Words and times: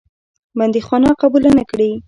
بندیخانه 0.57 1.09
قبوله 1.21 1.49
نه 1.57 1.63
کړې. 1.69 1.91